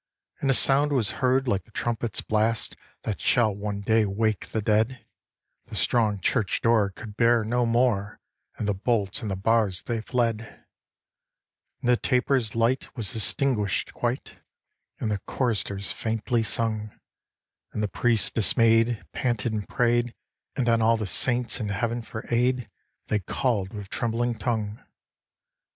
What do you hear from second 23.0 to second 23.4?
They